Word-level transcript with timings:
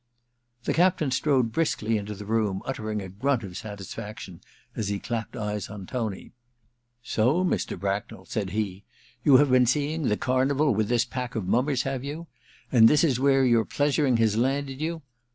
The 0.63 0.73
captain 0.73 1.11
strode 1.11 1.51
briskly 1.51 1.95
into 1.95 2.15
the 2.15 2.25
room, 2.25 2.63
uttering 2.65 3.03
a 3.03 3.07
grunt 3.07 3.43
of 3.43 3.55
satisfaction 3.55 4.41
as 4.75 4.87
he 4.87 4.97
clapped 4.97 5.35
eyes 5.35 5.69
on 5.69 5.85
Tony. 5.85 6.31
* 6.69 7.03
So, 7.13 7.43
Mr. 7.45 7.79
Bracknell,* 7.79 8.25
said 8.25 8.49
he, 8.49 8.83
* 9.03 9.23
you 9.23 9.37
have 9.37 9.51
been 9.51 9.67
seeing 9.67 10.07
the 10.07 10.17
Carnival 10.17 10.73
with 10.73 10.87
this 10.87 11.05
pack 11.05 11.35
of 11.35 11.47
mummers, 11.47 11.83
have 11.83 12.03
you? 12.03 12.25
And 12.71 12.87
this 12.87 13.03
is 13.03 13.19
where 13.19 13.45
your 13.45 13.63
pleasuring 13.63 14.17
has 14.17 14.35
landed 14.35 14.81
you 14.81 15.03